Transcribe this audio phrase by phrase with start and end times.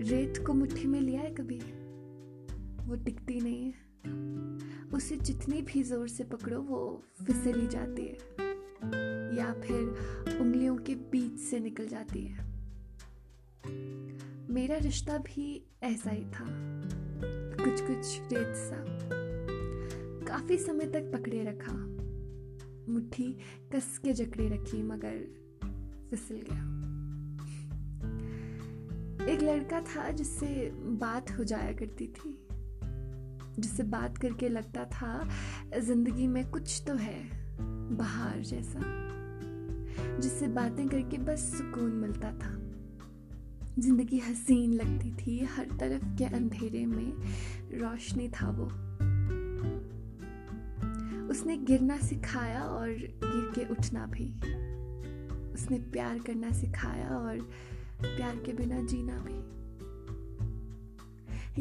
[0.00, 1.60] रेत को मुट्ठी में लिया है कभी?
[2.88, 3.90] वो टिकती नहीं है।
[4.88, 8.14] उसे जितनी भी ज़ोर से पकड़ो, वो फिसल ही जाती है।
[9.38, 9.78] या फिर
[10.40, 12.44] उंगलियों के बीच से निकल जाती है।
[14.50, 16.46] मेरा रिश्ता भी ऐसा ही था।
[17.64, 18.84] कुछ कुछ रेत सा।
[20.26, 21.72] काफ़ी समय तक पकड़े रखा।
[22.92, 23.36] मुट्ठी
[23.72, 25.26] कस के जकड़े रखी, मगर
[26.10, 26.69] फिसल गया।
[29.40, 32.46] एक लड़का था जिससे बात हो जाया करती थी।
[33.58, 35.28] जिससे बात करके लगता था,
[35.78, 37.30] ज़िंदगी में कुछ तो है,
[37.96, 38.80] बाहर जैसा।
[40.18, 42.58] जिससे बातें करके बस सुकून मिलता था।
[43.78, 47.12] ज़िंदगी हसीन लगती थी, हर तरफ़ के अंधेरे में
[47.78, 48.64] रोशनी था वो।
[51.28, 52.88] उसने गिरना सिखाया और
[53.24, 54.34] गिर के उठना भी।
[55.52, 57.50] उसने प्यार करना सिखाया और
[58.02, 59.40] प्यार के बिना जीना भी।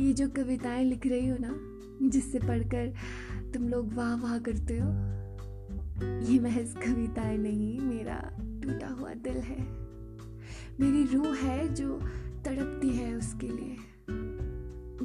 [0.08, 1.60] ये जो कविताएँ लिख रही हो ना,
[2.10, 2.94] जिससे पढ़कर
[3.54, 4.90] तुम लोग वाह वाह करते हो,
[6.32, 8.32] ये महज कविताएँ नहीं, मेरा
[8.64, 9.90] टूटा हुआ दिल है।
[10.80, 12.00] मेरी रूह है जो
[12.46, 13.76] तड़पती है उसके लिए।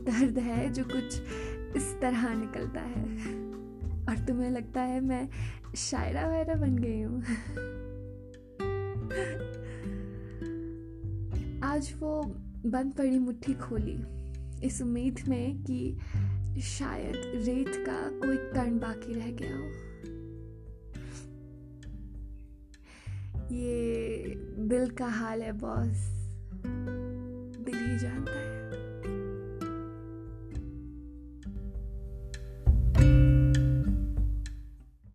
[0.04, 1.22] दर्द है जो कुछ
[1.76, 3.02] इस तरह निकलता है।
[4.08, 5.28] और तुम्हें लगता है मैं
[5.76, 7.22] शायरा वायरा बन गई हूँ।
[11.74, 12.22] आज वो
[12.66, 13.98] बंद पड़ी मुट्ठी खोली।
[14.66, 15.98] इस उम्मीद में कि
[16.60, 19.70] शायद रेत का कोई कण बाकी रह गया हो।
[23.54, 24.24] ये
[24.58, 25.96] दिल का हाल है, बॉस।
[27.64, 28.43] दिल ही जानता है।